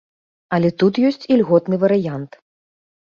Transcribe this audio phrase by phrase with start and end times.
[0.55, 2.31] Але тут ёсць ільготны варыянт.